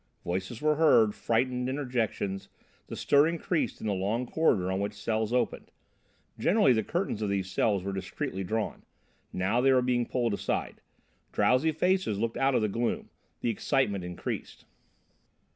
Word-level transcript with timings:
Voices 0.23 0.63
were 0.63 0.77
heard, 0.77 1.13
frightened 1.13 1.69
interjections, 1.69 2.49
the 2.87 2.95
stir 2.95 3.27
increased 3.27 3.79
in 3.79 3.85
the 3.85 3.93
long 3.93 4.25
corridor 4.25 4.71
on 4.71 4.79
which 4.79 4.93
cells 4.95 5.31
opened. 5.31 5.69
Generally 6.39 6.73
the 6.73 6.83
curtains 6.83 7.21
of 7.21 7.29
these 7.29 7.51
cells 7.51 7.83
were 7.83 7.93
discreetly 7.93 8.43
drawn; 8.43 8.81
now 9.31 9.61
they 9.61 9.71
were 9.71 9.79
being 9.79 10.07
pulled 10.07 10.33
aside. 10.33 10.81
Drowsy 11.31 11.71
faces 11.71 12.17
looked 12.17 12.35
out 12.37 12.55
of 12.55 12.63
the 12.63 12.67
gloom; 12.67 13.11
the 13.41 13.51
excitement 13.51 14.03
increased. 14.03 14.65